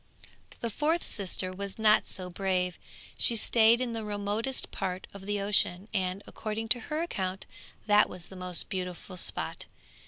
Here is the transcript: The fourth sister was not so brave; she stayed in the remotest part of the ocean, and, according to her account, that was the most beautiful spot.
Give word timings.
The 0.61 0.71
fourth 0.71 1.05
sister 1.05 1.53
was 1.53 1.77
not 1.77 2.07
so 2.07 2.31
brave; 2.31 2.79
she 3.19 3.35
stayed 3.35 3.79
in 3.79 3.93
the 3.93 4.03
remotest 4.03 4.71
part 4.71 5.05
of 5.13 5.27
the 5.27 5.39
ocean, 5.39 5.87
and, 5.93 6.23
according 6.25 6.69
to 6.69 6.79
her 6.89 7.03
account, 7.03 7.45
that 7.85 8.09
was 8.09 8.29
the 8.29 8.35
most 8.35 8.67
beautiful 8.67 9.15
spot. 9.15 9.67